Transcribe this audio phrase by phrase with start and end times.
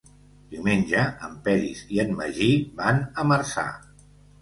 [0.53, 2.51] Diumenge en Peris i en Magí
[2.83, 3.71] van a Marçà.